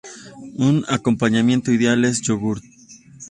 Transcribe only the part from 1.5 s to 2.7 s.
ideal es yogur.